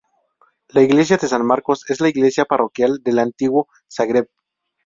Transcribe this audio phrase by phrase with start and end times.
[0.69, 4.31] La Iglesia de San Marcos es la iglesia parroquial del Antiguo Zagreb.